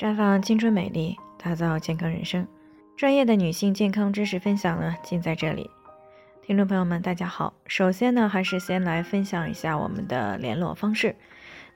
[0.00, 2.46] 绽放青春美丽，打造健康人生。
[2.96, 5.68] 专业的女性健康知识分享呢，尽在这里。
[6.40, 7.52] 听众朋友们，大家好。
[7.66, 11.14] 首先呢，还是先来分享一下我们的联络方式。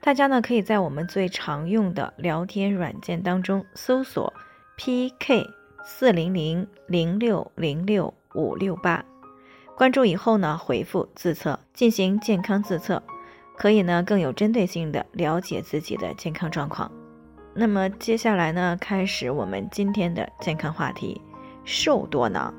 [0.00, 4.32] 大家呢，可以在我们最常用的聊天软件当中搜索
[4.78, 5.46] PK
[5.84, 9.04] 四零零零六零六五六八，
[9.76, 13.02] 关注以后呢，回复自测进行健康自测，
[13.54, 16.90] 可以呢更有针对性的了解自己的健康状况。
[17.56, 21.20] 那么接下来呢，开始我们今天的健康话题：
[21.64, 22.52] 瘦多囊。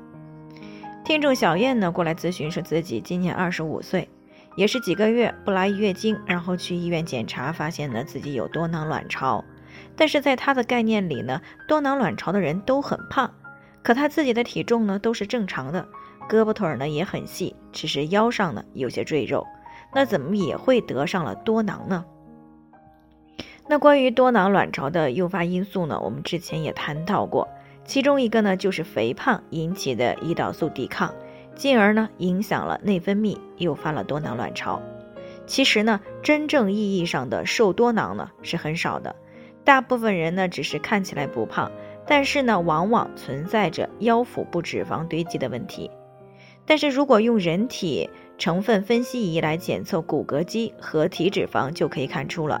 [1.04, 4.08] 听众小燕呢过来咨询，说自己今年二十五岁，
[4.56, 9.44] 也是几个月不来月经，然后去医院检查，发现呢自己有多囊卵巢。
[9.94, 13.30] 但是在她的概念里呢，多囊卵巢的人都很胖，
[13.82, 15.86] 可她自己的体重呢都是正常的，
[16.26, 19.46] 胳膊腿呢也很细，只是腰上呢有些赘肉，
[19.94, 22.02] 那怎么也会得上了多囊呢？
[23.68, 26.00] 那关于多囊卵巢的诱发因素呢？
[26.00, 27.48] 我们之前也谈到过，
[27.84, 31.12] 其中一个呢就是肥胖引起的胰岛素抵抗，
[31.56, 34.80] 进而呢影响了内分泌，诱发了多囊卵巢。
[35.46, 39.16] 其实呢，真正意义上的瘦多囊呢是很少的，
[39.64, 41.72] 大部分人呢只是看起来不胖，
[42.06, 45.90] 但是呢往往存在着腰腹部脂肪堆积的问题。
[46.66, 52.60] 但是如果用人体成分分析仪来检测骨骼肌和体脂肪，就可以看出了。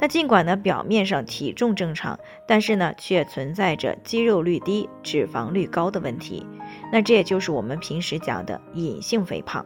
[0.00, 6.46] 那尽管呢，表面上体重正常，但是呢，却存在着肌肉率低、脂肪率高的问题。
[6.90, 9.64] 那这也就是我们平时讲的隐性肥胖。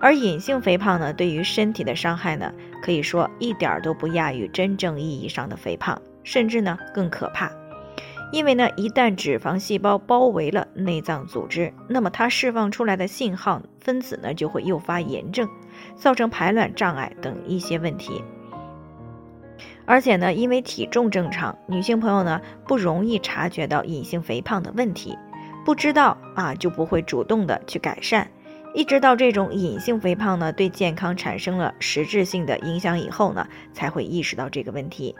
[0.00, 2.52] 而隐性肥胖呢，对于身体的伤害呢，
[2.82, 7.50] 可以说一点儿都不亚于真正意义上的肥胖，甚至呢更可怕。
[8.32, 15.48] 因为呢，一旦脂肪细胞包围了内脏组织，那么它释放出来的信号分子呢，就会诱发炎症，
[15.94, 18.20] 造成排卵障碍等一些问题。
[19.86, 25.16] 而且呢，因为体重正常，女性朋友呢不容易察觉到隐性肥胖的问题，
[25.64, 28.30] 不知道啊就不会主动的去改善，
[28.74, 35.14] 一直到这种隐性肥胖呢对健康产生了实质性的影响以后呢，才会意识到这个问题。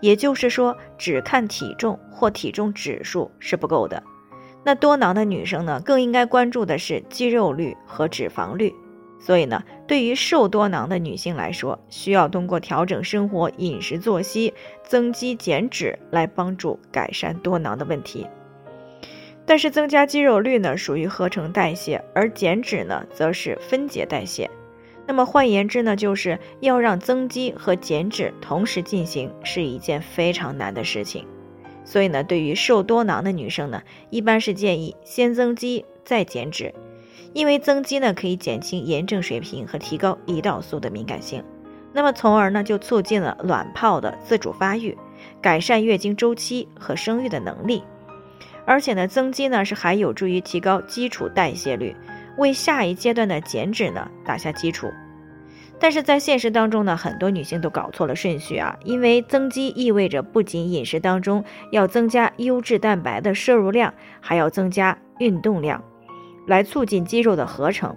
[0.00, 4.02] 也就是说，只看体重或体重指数是不够的，
[4.64, 8.74] 那多囊的女生呢更应该关注的是肌肉率和脂肪率。
[9.24, 14.52] 所以呢，对于瘦多囊的女性来说，需要通过调整生活饮食作息、
[14.82, 18.26] 增肌减脂来帮助改善多囊的问题。
[19.46, 24.50] 但是增加肌肉率呢，属于合成代谢，而减脂呢，则是分解代谢。
[25.06, 31.24] 那么换言之呢，就是要让增肌和减脂同时进行，是一件非常难的事情。
[31.84, 36.74] 所以呢，对于瘦多囊的女生呢，一般是建议先增肌再减脂。
[37.34, 41.42] 因为增肌呢，可以减轻炎症水平和提高胰岛素的敏感性，
[41.92, 44.96] 那么从而呢就促进了卵泡的自主发育，
[45.40, 47.82] 改善月经周期和生育的能力。
[48.64, 51.96] 而且呢，增肌呢是还有助于提高基础代谢率，
[52.38, 54.88] 为下一阶段的减脂呢打下基础。
[55.80, 65.82] 但是在现实当中呢，很多女性都搞错了顺序啊，因为增肌意味着不仅饮食当中要增加优质蛋白的摄入量，还要增加运动量。
[66.46, 67.96] 来促进肌肉的合成，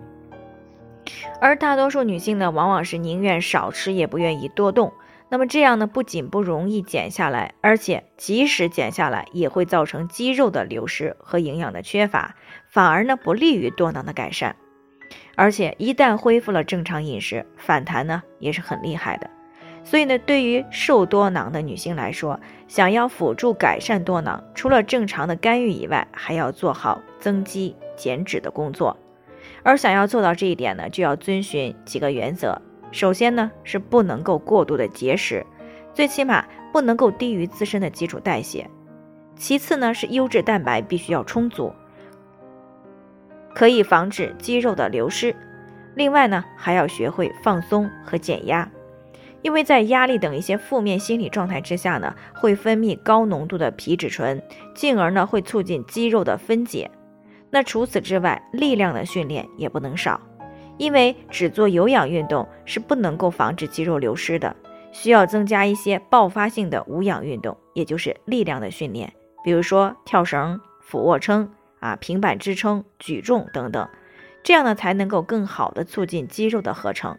[1.42, 4.94] 而大多数女性呢，往往是宁愿少吃也不愿意多动。
[5.28, 12.36] 那么这样呢，不仅不容易减下来，而且即使减下来，也会造成肌肉的流失和营养的缺乏，
[12.70, 14.56] 反而呢不利于多囊的改善。
[15.36, 19.30] 而且一旦恢复了正常饮食，反弹呢也是很厉害的。
[19.84, 27.76] 所以呢，对于瘦多囊的女性来说，想要辅助改善多囊，除了正常的干预以外，还要做好增肌。
[27.96, 28.96] 减脂的工作，
[29.64, 32.62] 而想要做到这一点呢，就要遵循几个原则。
[32.92, 35.46] 首先呢，是不能够过度的节食，
[35.94, 38.70] 最起码不能够低于自身的基础代谢。
[39.36, 41.74] 其次呢，是优质蛋白必须要充足，
[43.54, 45.36] 可以防止肌肉的流失。
[45.96, 48.70] 另外呢，还要学会放松和减压，
[49.42, 54.42] 因为在压力等一些负面心理状态之下呢，会分泌高浓度的皮质醇，
[54.74, 56.90] 进而呢会促进肌肉的分解。
[57.56, 60.20] 那除此之外，力量的训练也不能少，
[60.78, 64.54] 因为只做有氧运动是不能够防止肌肉流失的，
[64.92, 71.50] 需要增加一些爆发性的无氧运动，也就是力量的训练，比如说跳绳、俯卧撑
[71.80, 73.88] 啊、平板支撑、举重等等，
[74.44, 77.18] 这样呢才能够更好的促进肌肉的合成。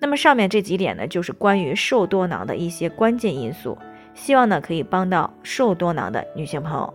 [0.00, 3.78] 那么上面这几点呢，就是关于瘦多囊的一些关键因素，
[4.12, 6.92] 希望呢可以帮到瘦多囊的女性朋友。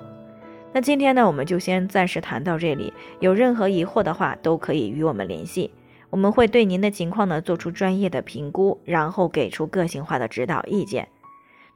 [0.75, 2.91] 那今天呢，我们就先暂时谈到这里。
[3.21, 5.71] 有任何疑惑的话，都可以与我们联系，
[6.09, 11.07] 我们会对您的情况呢做出专业的评估，然后给出个性化的指导意见。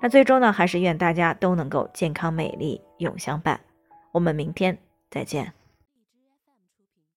[0.01, 3.61] 那最终呢，还是愿大家都能够健康美丽永相伴。
[4.11, 4.77] 我们明天
[5.09, 5.58] 再见。